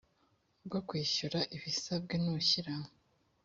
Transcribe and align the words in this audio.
bwo 0.65 0.79
kwishyura 0.87 1.39
ibisabwe 1.55 2.15
n 2.23 2.25
ushyira 2.37 2.73